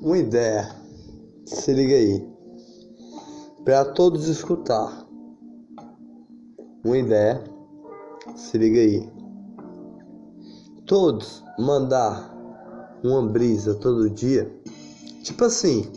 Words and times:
uma 0.00 0.16
ideia. 0.16 0.74
Se 1.44 1.72
liga 1.72 1.94
aí. 1.94 2.26
Para 3.64 3.84
todos 3.84 4.28
escutar. 4.28 5.06
Uma 6.82 6.98
ideia. 6.98 7.44
Se 8.34 8.56
liga 8.56 8.80
aí. 8.80 9.10
Todos 10.86 11.44
mandar 11.58 12.34
uma 13.04 13.22
brisa 13.26 13.74
todo 13.74 14.08
dia. 14.08 14.50
Tipo 15.22 15.44
assim. 15.44 15.90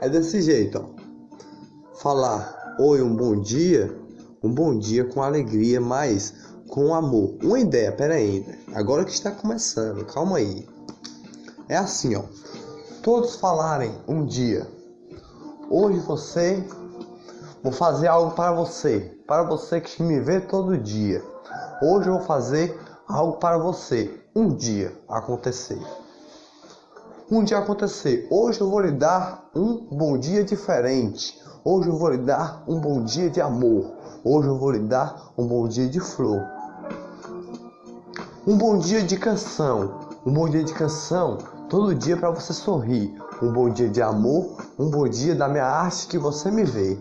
É 0.00 0.08
desse 0.08 0.40
jeito, 0.42 0.78
ó. 0.78 1.96
Falar 1.98 2.76
oi, 2.80 3.02
um 3.02 3.14
bom 3.14 3.38
dia. 3.40 3.94
Um 4.42 4.52
bom 4.52 4.76
dia 4.76 5.04
com 5.04 5.22
alegria, 5.22 5.80
mas 5.80 6.34
com 6.68 6.94
amor. 6.94 7.36
Uma 7.42 7.60
ideia, 7.60 7.92
pera 7.92 8.14
aí. 8.14 8.44
Agora 8.74 9.04
que 9.04 9.12
está 9.12 9.30
começando, 9.30 10.04
calma 10.06 10.38
aí. 10.38 10.66
É 11.68 11.76
assim, 11.76 12.16
ó. 12.16 12.24
Todos 13.02 13.34
falarem 13.34 13.92
um 14.06 14.24
dia. 14.24 14.64
Hoje 15.68 15.98
você 15.98 16.64
vou 17.60 17.72
fazer 17.72 18.06
algo 18.06 18.30
para 18.36 18.52
você, 18.52 19.18
para 19.26 19.42
você 19.42 19.80
que 19.80 20.00
me 20.04 20.20
vê 20.20 20.40
todo 20.40 20.78
dia. 20.78 21.20
Hoje 21.82 22.08
eu 22.08 22.18
vou 22.18 22.22
fazer 22.22 22.78
algo 23.08 23.38
para 23.38 23.58
você. 23.58 24.20
Um 24.36 24.54
dia 24.54 24.96
acontecer. 25.08 25.82
Um 27.28 27.42
dia 27.42 27.58
acontecer. 27.58 28.28
Hoje 28.30 28.60
eu 28.60 28.70
vou 28.70 28.78
lhe 28.78 28.92
dar 28.92 29.50
um 29.52 29.78
bom 29.90 30.16
dia 30.16 30.44
diferente. 30.44 31.36
Hoje 31.64 31.88
eu 31.88 31.96
vou 31.96 32.10
lhe 32.10 32.18
dar 32.18 32.62
um 32.68 32.78
bom 32.78 33.02
dia 33.02 33.28
de 33.28 33.40
amor. 33.40 33.90
Hoje 34.22 34.46
eu 34.46 34.56
vou 34.56 34.70
lhe 34.70 34.78
dar 34.78 35.32
um 35.36 35.44
bom 35.44 35.66
dia 35.66 35.88
de 35.88 35.98
flor. 35.98 36.40
Um 38.46 38.56
bom 38.56 38.78
dia 38.78 39.02
de 39.02 39.16
canção. 39.16 39.98
Um 40.24 40.32
bom 40.32 40.48
dia 40.48 40.62
de 40.62 40.72
canção 40.72 41.38
todo 41.72 41.94
dia 41.94 42.18
para 42.18 42.30
você 42.30 42.52
sorrir. 42.52 43.16
Um 43.40 43.50
bom 43.50 43.70
dia 43.70 43.88
de 43.88 44.02
amor. 44.02 44.58
Um 44.78 44.90
bom 44.90 45.08
dia 45.08 45.34
da 45.34 45.48
minha 45.48 45.64
arte 45.64 46.06
que 46.06 46.18
você 46.18 46.50
me 46.50 46.64
vê. 46.64 47.00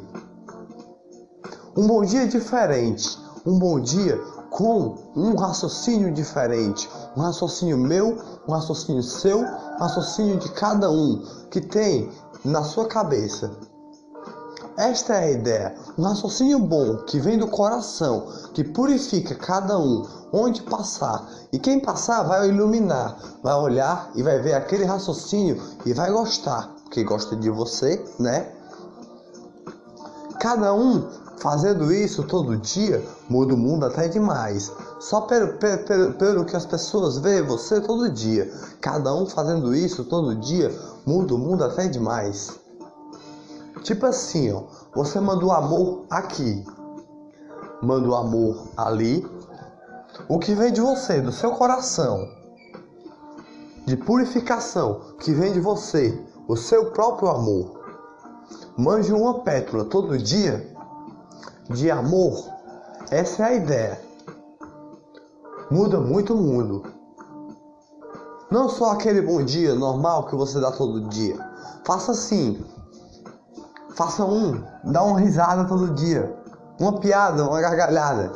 Um 1.76 1.86
bom 1.86 2.06
dia 2.06 2.26
diferente. 2.26 3.20
Um 3.46 3.60
bom 3.60 3.82
dia 3.82 4.18
com 4.50 4.96
um 5.14 5.36
raciocínio 5.36 6.14
diferente. 6.14 6.90
Um 7.18 7.22
raciocínio 7.22 7.78
meu, 7.78 8.18
um 8.48 8.54
raciocínio 8.54 9.04
seu, 9.04 9.40
um 9.40 9.78
raciocínio 9.78 10.38
de 10.38 10.50
cada 10.54 10.90
um 10.90 11.22
que 11.52 11.60
tem 11.60 12.10
na 12.46 12.64
sua 12.64 12.88
cabeça. 12.88 13.52
Esta 14.82 15.14
é 15.14 15.26
a 15.26 15.32
ideia, 15.32 15.76
um 15.96 16.02
raciocínio 16.02 16.58
bom 16.58 16.98
que 17.06 17.20
vem 17.20 17.38
do 17.38 17.48
coração, 17.48 18.26
que 18.52 18.64
purifica 18.64 19.36
cada 19.36 19.78
um 19.78 20.04
onde 20.34 20.64
passar. 20.64 21.30
E 21.54 21.60
quem 21.60 21.80
passar 21.80 22.24
vai 22.24 22.50
iluminar, 22.50 23.16
vai 23.44 23.54
olhar 23.54 24.10
e 24.16 24.24
vai 24.24 24.40
ver 24.40 24.56
aquele 24.56 24.84
raciocínio 24.84 25.62
e 25.86 25.94
vai 25.94 26.12
gostar, 26.12 26.74
porque 26.84 27.04
gosta 27.04 27.36
de 27.36 27.48
você, 27.52 28.04
né? 28.18 28.52
Cada 30.40 30.74
um 30.74 31.08
fazendo 31.38 31.94
isso 31.94 32.24
todo 32.24 32.58
dia 32.58 33.06
muda 33.30 33.54
o 33.54 33.58
mundo 33.58 33.86
até 33.86 34.08
demais. 34.08 34.72
Só 35.00 35.22
pelo, 35.22 35.60
pelo, 35.60 36.14
pelo 36.14 36.44
que 36.44 36.56
as 36.56 36.66
pessoas 36.66 37.20
veem 37.20 37.44
você 37.44 37.82
todo 37.82 38.10
dia. 38.10 38.52
Cada 38.82 39.14
um 39.14 39.28
fazendo 39.28 39.76
isso 39.76 40.04
todo 40.06 40.36
dia 40.38 40.76
muda 41.06 41.36
o 41.36 41.38
mundo 41.38 41.64
até 41.64 41.88
demais. 41.88 42.61
Tipo 43.84 44.06
assim, 44.06 44.52
ó, 44.52 44.64
você 44.94 45.20
manda 45.20 45.44
o 45.46 45.52
amor 45.52 46.06
aqui, 46.10 46.64
manda 47.82 48.08
o 48.08 48.16
amor 48.16 48.68
ali, 48.78 49.28
o 50.30 50.38
que 50.38 50.54
vem 50.54 50.72
de 50.72 50.82
você, 50.82 51.20
do 51.20 51.32
seu 51.32 51.52
coração, 51.52 52.28
de 53.86 53.98
purificação, 53.98 55.16
que 55.20 55.34
vem 55.34 55.52
de 55.52 55.60
você, 55.60 56.20
o 56.48 56.56
seu 56.56 56.92
próprio 56.92 57.30
amor. 57.30 57.82
Mande 58.78 59.12
uma 59.12 59.40
pétala 59.40 59.86
todo 59.86 60.18
dia 60.18 60.72
de 61.70 61.90
amor. 61.90 62.50
Essa 63.10 63.44
é 63.44 63.46
a 63.46 63.54
ideia. 63.54 64.02
Muda 65.72 66.00
muito 66.00 66.34
o 66.34 66.38
mundo. 66.38 66.84
Não 68.52 68.70
só 68.70 68.92
aquele 68.92 69.22
bom 69.22 69.44
dia 69.44 69.74
normal 69.74 70.28
que 70.28 70.36
você 70.36 70.60
dá 70.60 70.72
todo 70.72 71.08
dia. 71.10 71.38
Faça 71.86 72.12
assim, 72.12 72.64
Faça 73.96 74.24
um, 74.24 74.64
dá 74.86 75.04
uma 75.04 75.20
risada 75.20 75.66
todo 75.66 75.94
dia, 75.94 76.34
uma 76.80 77.00
piada, 77.00 77.44
uma 77.44 77.60
gargalhada, 77.60 78.32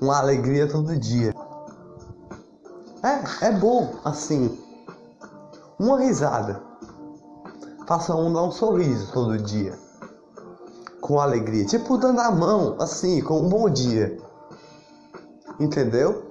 uma 0.00 0.18
alegria 0.18 0.68
todo 0.68 0.96
dia. 0.96 1.34
É, 3.02 3.46
é 3.46 3.52
bom 3.52 3.94
assim. 4.04 4.58
Uma 5.78 5.98
risada. 5.98 6.62
Faça 7.86 8.14
um, 8.14 8.32
dá 8.32 8.42
um 8.42 8.52
sorriso 8.52 9.12
todo 9.12 9.36
dia. 9.36 9.76
Com 11.00 11.20
alegria. 11.20 11.66
Tipo 11.66 11.98
dando 11.98 12.20
a 12.20 12.30
mão, 12.30 12.76
assim, 12.80 13.20
com 13.20 13.40
um 13.40 13.48
bom 13.48 13.68
dia. 13.68 14.16
Entendeu? 15.58 16.30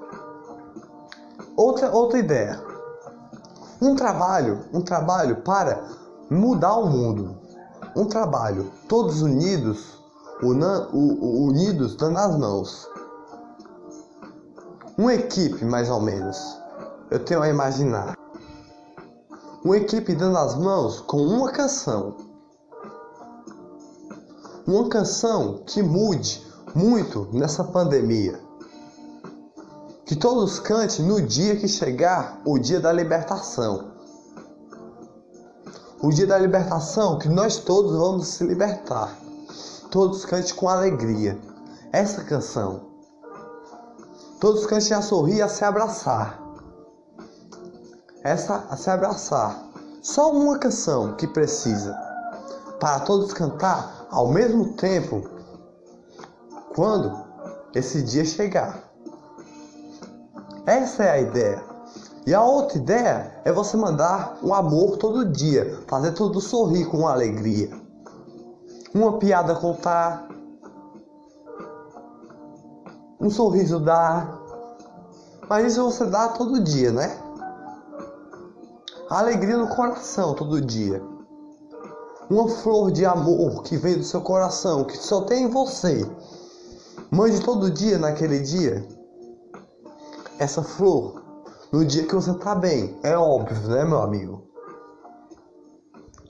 Outra, 1.56 1.92
outra 1.92 2.18
ideia. 2.18 2.60
Um 3.82 3.96
trabalho, 3.96 4.64
um 4.74 4.82
trabalho 4.82 5.42
para 5.42 5.84
mudar 6.32 6.78
o 6.78 6.90
mundo 6.90 7.43
um 7.96 8.06
trabalho, 8.06 8.72
todos 8.88 9.22
unidos, 9.22 10.00
unidos 10.42 11.96
dando 11.96 12.18
as 12.18 12.38
mãos. 12.38 12.88
Uma 14.98 15.14
equipe, 15.14 15.64
mais 15.66 15.90
ou 15.90 16.02
menos. 16.02 16.38
Eu 17.10 17.24
tenho 17.24 17.42
a 17.42 17.50
imaginar. 17.50 18.18
Uma 19.64 19.78
equipe 19.78 20.14
dando 20.16 20.38
as 20.38 20.56
mãos 20.56 21.00
com 21.02 21.18
uma 21.18 21.52
canção. 21.52 22.18
Uma 24.68 24.88
canção 24.90 25.64
que 25.66 25.82
mude 25.82 26.46
muito 26.76 27.28
nessa 27.32 27.64
pandemia. 27.64 28.40
Que 30.06 30.16
todos 30.16 30.60
cantem 30.60 31.06
no 31.06 31.22
dia 31.22 31.56
que 31.56 31.68
chegar 31.68 32.42
o 32.46 32.60
dia 32.60 32.80
da 32.80 32.92
libertação 32.92 33.94
o 36.04 36.10
dia 36.10 36.28
da 36.28 36.38
libertação, 36.38 37.18
que 37.18 37.30
nós 37.30 37.56
todos 37.56 37.98
vamos 37.98 38.28
se 38.28 38.44
libertar. 38.44 39.18
Todos 39.90 40.26
cante 40.26 40.54
com 40.54 40.68
alegria. 40.68 41.40
Essa 41.94 42.26
canção. 42.26 42.82
Todos 44.38 44.66
cantem 44.66 44.98
a 44.98 45.02
sorrir 45.02 45.42
a 45.42 45.48
se 45.48 45.64
abraçar. 45.64 46.44
Essa 48.22 48.66
a 48.70 48.76
se 48.76 48.90
abraçar. 48.90 49.58
Só 50.02 50.34
uma 50.34 50.60
canção 50.60 51.16
que 51.16 51.26
precisa. 51.26 51.98
Para 52.82 53.00
todos 53.00 53.32
cantar 53.32 54.06
ao 54.12 54.28
mesmo 54.28 54.74
tempo. 54.74 55.24
Quando 56.76 57.18
esse 57.74 58.02
dia 58.02 58.26
chegar. 58.26 58.92
Essa 60.66 61.06
é 61.06 61.12
a 61.12 61.22
ideia. 61.22 61.73
E 62.26 62.34
a 62.34 62.42
outra 62.42 62.78
ideia 62.78 63.42
é 63.44 63.52
você 63.52 63.76
mandar 63.76 64.38
um 64.42 64.54
amor 64.54 64.98
todo 64.98 65.26
dia, 65.26 65.80
fazer 65.88 66.14
tudo 66.14 66.40
sorrir 66.40 66.86
com 66.86 67.06
alegria. 67.08 67.70
Uma 68.94 69.18
piada 69.18 69.56
contar, 69.56 70.28
um 73.20 73.30
sorriso 73.30 73.80
dar. 73.80 74.40
Mas 75.50 75.74
isso 75.74 75.84
você 75.84 76.06
dá 76.06 76.30
todo 76.30 76.64
dia, 76.64 76.92
né? 76.92 77.18
Alegria 79.10 79.58
no 79.58 79.68
coração 79.68 80.34
todo 80.34 80.62
dia. 80.62 81.04
Uma 82.30 82.48
flor 82.48 82.90
de 82.90 83.06
amor 83.06 83.64
que 83.64 83.76
vem 83.76 83.98
do 83.98 84.04
seu 84.04 84.22
coração, 84.22 84.86
que 84.86 84.98
só 84.98 85.22
tem 85.22 85.44
em 85.44 85.50
você. 85.50 86.10
Mande 87.12 87.42
todo 87.42 87.70
dia 87.70 87.98
naquele 87.98 88.40
dia 88.40 88.88
essa 90.40 90.64
flor 90.64 91.23
no 91.74 91.84
dia 91.84 92.06
que 92.06 92.14
você 92.14 92.32
tá 92.36 92.54
bem. 92.54 92.96
É 93.02 93.18
óbvio, 93.18 93.68
né, 93.68 93.84
meu 93.84 93.98
amigo? 94.04 94.48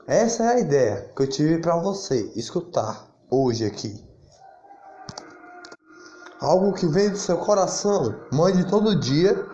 Essa 0.08 0.46
é 0.46 0.48
a 0.48 0.60
ideia 0.60 1.12
que 1.14 1.22
eu 1.22 1.28
tive 1.28 1.58
para 1.60 1.76
você 1.76 2.32
escutar 2.34 3.08
hoje 3.30 3.66
aqui. 3.66 4.02
Algo 6.40 6.74
que 6.74 6.88
vem 6.88 7.10
do 7.10 7.18
seu 7.18 7.38
coração, 7.38 8.16
mande 8.32 8.66
todo 8.70 9.00
dia, 9.00 9.46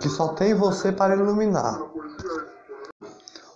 que 0.00 0.08
só 0.08 0.28
tem 0.28 0.54
você 0.54 0.90
para 0.90 1.14
iluminar. 1.14 1.80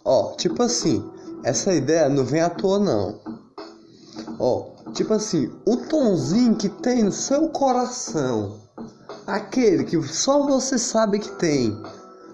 Ó, 0.04 0.34
tipo 0.36 0.62
assim, 0.62 1.08
essa 1.42 1.72
ideia 1.72 2.08
não 2.08 2.24
vem 2.24 2.42
à 2.42 2.50
toa 2.50 2.78
não. 2.78 3.20
Ó, 4.38 4.70
tipo 4.92 5.14
assim, 5.14 5.52
o 5.66 5.76
tonzinho 5.76 6.56
que 6.56 6.68
tem 6.68 7.04
no 7.04 7.12
seu 7.12 7.48
coração 7.50 8.60
aquele 9.26 9.84
que 9.84 10.00
só 10.02 10.46
você 10.46 10.78
sabe 10.78 11.18
que 11.18 11.30
tem, 11.32 11.80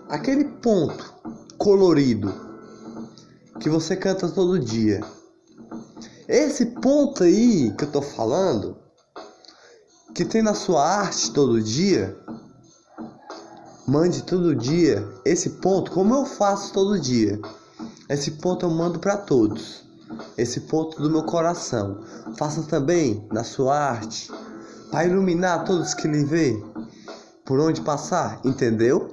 aquele 0.08 0.44
ponto 0.44 1.14
colorido 1.56 2.32
que 3.60 3.68
você 3.68 3.96
canta 3.96 4.28
todo 4.28 4.58
dia. 4.58 5.00
Esse 6.26 6.66
ponto 6.66 7.24
aí 7.24 7.72
que 7.76 7.84
eu 7.84 7.90
tô 7.90 8.02
falando, 8.02 8.76
que 10.14 10.24
tem 10.24 10.42
na 10.42 10.54
sua 10.54 10.84
arte 10.84 11.32
todo 11.32 11.60
dia, 11.60 12.16
mande 13.86 14.22
todo 14.22 14.54
dia 14.54 15.06
esse 15.24 15.50
ponto, 15.50 15.90
como 15.90 16.14
eu 16.14 16.26
faço 16.26 16.72
todo 16.72 17.00
dia. 17.00 17.40
Esse 18.08 18.32
ponto 18.32 18.64
eu 18.64 18.70
mando 18.70 18.98
para 18.98 19.16
todos. 19.16 19.86
Esse 20.36 20.60
ponto 20.60 21.00
do 21.02 21.10
meu 21.10 21.24
coração. 21.24 22.02
Faça 22.38 22.62
também 22.62 23.26
na 23.30 23.44
sua 23.44 23.78
arte 23.78 24.30
para 24.90 25.04
iluminar 25.04 25.64
todos 25.64 25.92
que 25.92 26.08
lhe 26.08 26.24
vê 26.24 26.58
por 27.48 27.58
onde 27.60 27.80
passar, 27.80 28.42
entendeu? 28.44 29.08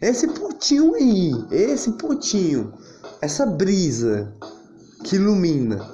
Esse 0.00 0.28
pontinho 0.28 0.94
aí, 0.94 1.32
esse 1.50 1.90
pontinho, 1.94 2.72
essa 3.20 3.44
brisa 3.44 4.32
que 5.02 5.16
ilumina. 5.16 5.84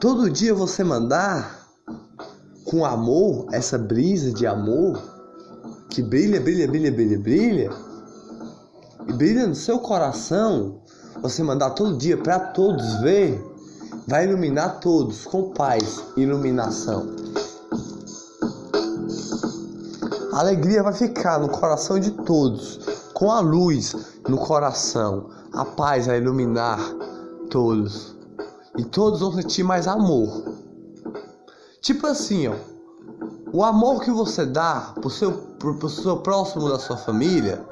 Todo 0.00 0.30
dia 0.30 0.54
você 0.54 0.82
mandar 0.82 1.68
com 2.64 2.82
amor, 2.82 3.48
essa 3.52 3.76
brisa 3.76 4.32
de 4.32 4.46
amor 4.46 4.98
que 5.90 6.00
brilha, 6.00 6.40
brilha, 6.40 6.66
brilha, 6.66 6.90
brilha, 6.90 7.18
brilha, 7.18 7.70
e 9.06 9.12
brilha 9.12 9.46
no 9.46 9.54
seu 9.54 9.78
coração, 9.80 10.80
você 11.20 11.42
mandar 11.42 11.70
todo 11.70 11.98
dia 11.98 12.16
para 12.16 12.40
todos 12.40 13.02
ver, 13.02 13.44
vai 14.08 14.24
iluminar 14.24 14.80
todos 14.80 15.26
com 15.26 15.50
paz 15.50 16.02
e 16.16 16.22
iluminação. 16.22 17.39
A 20.40 20.42
alegria 20.42 20.82
vai 20.82 20.94
ficar 20.94 21.38
no 21.38 21.50
coração 21.50 22.00
de 22.00 22.12
todos, 22.12 22.78
com 23.12 23.30
a 23.30 23.40
luz 23.40 23.94
no 24.26 24.38
coração. 24.38 25.28
A 25.52 25.66
paz 25.66 26.06
vai 26.06 26.16
iluminar 26.16 26.80
todos. 27.50 28.16
E 28.78 28.82
todos 28.82 29.20
vão 29.20 29.34
sentir 29.34 29.62
mais 29.62 29.86
amor. 29.86 30.42
Tipo 31.82 32.06
assim, 32.06 32.48
ó. 32.48 32.54
O 33.52 33.62
amor 33.62 34.00
que 34.00 34.10
você 34.10 34.46
dá 34.46 34.94
pro 34.98 35.10
seu, 35.10 35.30
pro, 35.58 35.74
pro 35.74 35.90
seu 35.90 36.16
próximo 36.16 36.70
da 36.70 36.78
sua 36.78 36.96
família, 36.96 37.62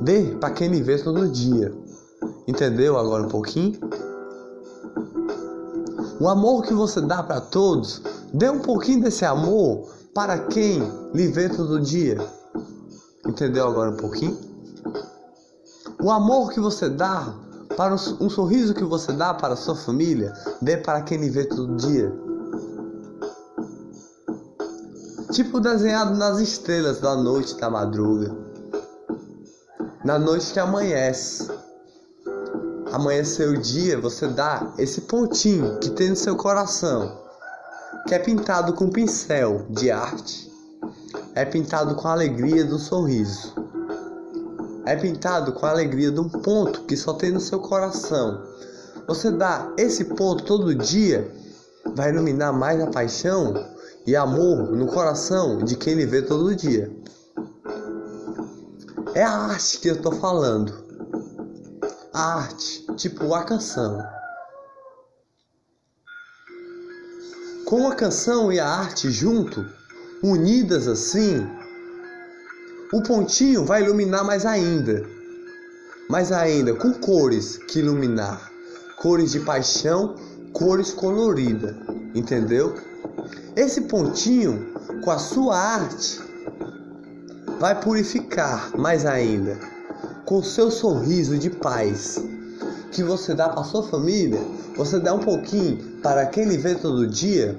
dê 0.00 0.36
para 0.36 0.52
quem 0.52 0.68
lhe 0.68 0.82
vê 0.82 0.96
todo 0.96 1.28
dia. 1.28 1.76
Entendeu 2.46 2.96
agora 2.96 3.24
um 3.24 3.28
pouquinho? 3.28 3.76
O 6.20 6.28
amor 6.28 6.62
que 6.62 6.74
você 6.74 7.00
dá 7.00 7.24
para 7.24 7.40
todos, 7.40 8.00
dê 8.32 8.48
um 8.48 8.60
pouquinho 8.60 9.02
desse 9.02 9.24
amor 9.24 9.88
para 10.14 10.38
quem 10.38 10.80
lhe 11.12 11.26
vê 11.26 11.48
todo 11.48 11.80
dia. 11.80 12.16
Entendeu 13.26 13.66
agora 13.66 13.90
um 13.90 13.96
pouquinho? 13.96 14.38
O 16.00 16.10
amor 16.10 16.52
que 16.52 16.60
você 16.60 16.88
dá 16.88 17.34
para 17.76 17.94
um 17.94 18.30
sorriso 18.30 18.74
que 18.74 18.84
você 18.84 19.12
dá 19.12 19.34
para 19.34 19.54
a 19.54 19.56
sua 19.56 19.74
família, 19.74 20.32
dê 20.62 20.76
para 20.76 21.02
quem 21.02 21.18
lhe 21.18 21.28
vê 21.28 21.44
todo 21.44 21.74
dia. 21.76 22.12
Tipo 25.32 25.58
desenhado 25.58 26.14
nas 26.14 26.38
estrelas 26.38 27.00
da 27.00 27.16
noite 27.16 27.56
da 27.56 27.68
madruga. 27.68 28.32
Na 30.04 30.16
noite 30.16 30.52
que 30.52 30.60
amanhece. 30.60 31.50
Amanhecer 32.92 33.48
o 33.48 33.60
dia, 33.60 34.00
você 34.00 34.28
dá 34.28 34.72
esse 34.78 35.00
pontinho 35.00 35.80
que 35.80 35.90
tem 35.90 36.10
no 36.10 36.16
seu 36.16 36.36
coração 36.36 37.23
que 38.06 38.14
é 38.14 38.18
pintado 38.18 38.74
com 38.74 38.90
pincel 38.90 39.66
de 39.70 39.90
arte, 39.90 40.52
é 41.34 41.44
pintado 41.44 41.94
com 41.94 42.06
a 42.06 42.12
alegria 42.12 42.64
do 42.64 42.78
sorriso, 42.78 43.54
é 44.84 44.94
pintado 44.94 45.52
com 45.52 45.64
a 45.64 45.70
alegria 45.70 46.10
de 46.10 46.20
um 46.20 46.28
ponto 46.28 46.82
que 46.82 46.96
só 46.96 47.14
tem 47.14 47.30
no 47.30 47.40
seu 47.40 47.58
coração. 47.60 48.42
Você 49.06 49.30
dá 49.30 49.72
esse 49.78 50.04
ponto 50.04 50.44
todo 50.44 50.74
dia, 50.74 51.30
vai 51.94 52.10
iluminar 52.10 52.52
mais 52.52 52.80
a 52.80 52.88
paixão 52.88 53.54
e 54.06 54.14
amor 54.14 54.72
no 54.72 54.86
coração 54.86 55.58
de 55.58 55.76
quem 55.76 55.94
lhe 55.94 56.04
vê 56.04 56.20
todo 56.20 56.54
dia. 56.54 56.90
É 59.14 59.22
a 59.22 59.30
arte 59.30 59.78
que 59.78 59.88
eu 59.88 60.02
tô 60.02 60.12
falando. 60.12 60.74
A 62.12 62.34
arte, 62.34 62.84
tipo 62.96 63.32
a 63.32 63.44
canção. 63.44 64.04
Com 67.64 67.88
a 67.88 67.94
canção 67.94 68.52
e 68.52 68.60
a 68.60 68.68
arte 68.68 69.10
junto, 69.10 69.64
unidas 70.22 70.86
assim, 70.86 71.46
o 72.92 73.02
pontinho 73.02 73.64
vai 73.64 73.82
iluminar 73.82 74.22
mais 74.22 74.44
ainda. 74.44 75.02
Mais 76.10 76.30
ainda, 76.30 76.74
com 76.74 76.92
cores 76.92 77.56
que 77.56 77.78
iluminar. 77.78 78.52
Cores 78.98 79.32
de 79.32 79.40
paixão, 79.40 80.14
cores 80.52 80.92
coloridas. 80.92 81.74
Entendeu? 82.14 82.74
Esse 83.56 83.80
pontinho, 83.82 84.74
com 85.02 85.10
a 85.10 85.18
sua 85.18 85.58
arte, 85.58 86.20
vai 87.58 87.80
purificar 87.80 88.76
mais 88.76 89.06
ainda. 89.06 89.58
Com 90.26 90.42
seu 90.42 90.70
sorriso 90.70 91.38
de 91.38 91.48
paz 91.48 92.22
que 92.94 93.02
você 93.02 93.34
dá 93.34 93.48
para 93.48 93.64
sua 93.64 93.82
família, 93.82 94.40
você 94.76 95.00
dá 95.00 95.12
um 95.12 95.18
pouquinho 95.18 95.78
para 96.00 96.26
quem 96.26 96.44
lhe 96.44 96.56
vê 96.56 96.76
todo 96.76 97.08
dia, 97.08 97.58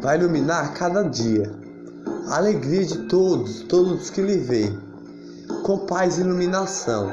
vai 0.00 0.16
iluminar 0.16 0.72
cada 0.74 1.02
dia. 1.02 1.52
A 2.28 2.36
alegria 2.36 2.84
de 2.84 2.98
todos, 3.08 3.62
todos 3.62 4.08
que 4.08 4.22
lhe 4.22 4.38
vê, 4.38 4.72
com 5.64 5.78
paz 5.78 6.16
e 6.16 6.20
iluminação. 6.20 7.12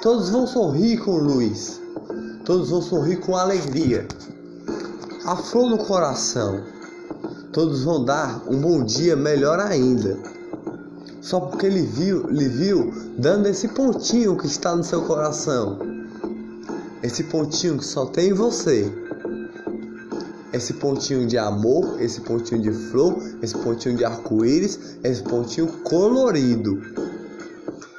Todos 0.00 0.30
vão 0.30 0.46
sorrir 0.46 0.98
com 0.98 1.16
luz, 1.16 1.80
todos 2.44 2.70
vão 2.70 2.80
sorrir 2.80 3.16
com 3.16 3.36
alegria. 3.36 4.06
A 5.26 5.34
flor 5.34 5.68
no 5.68 5.78
coração, 5.78 6.62
todos 7.52 7.82
vão 7.82 8.04
dar 8.04 8.40
um 8.46 8.60
bom 8.60 8.84
dia 8.84 9.16
melhor 9.16 9.58
ainda. 9.58 10.16
Só 11.20 11.40
porque 11.40 11.66
ele 11.66 11.82
viu, 11.82 12.28
lhe 12.28 12.48
viu 12.48 12.92
dando 13.18 13.48
esse 13.48 13.66
pontinho 13.66 14.36
que 14.36 14.46
está 14.46 14.76
no 14.76 14.84
seu 14.84 15.02
coração 15.02 15.93
esse 17.04 17.24
pontinho 17.24 17.76
que 17.76 17.84
só 17.84 18.06
tem 18.06 18.30
em 18.30 18.32
você. 18.32 18.90
Esse 20.54 20.72
pontinho 20.72 21.26
de 21.26 21.36
amor, 21.36 22.00
esse 22.00 22.22
pontinho 22.22 22.62
de 22.62 22.72
flor, 22.72 23.18
esse 23.42 23.54
pontinho 23.58 23.94
de 23.94 24.06
arco-íris, 24.06 24.96
esse 25.04 25.22
pontinho 25.22 25.66
colorido. 25.82 26.80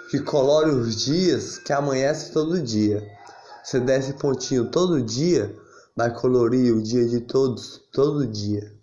Que 0.10 0.20
colore 0.22 0.72
os 0.72 0.96
dias 0.96 1.60
que 1.60 1.72
amanhece 1.72 2.32
todo 2.32 2.60
dia. 2.60 3.08
Você 3.64 3.80
der 3.80 4.00
esse 4.00 4.14
pontinho 4.14 4.72
todo 4.72 5.00
dia, 5.00 5.56
vai 5.96 6.12
colorir 6.12 6.74
o 6.74 6.82
dia 6.82 7.08
de 7.08 7.20
todos, 7.20 7.84
todo 7.94 8.26
dia. 8.26 8.74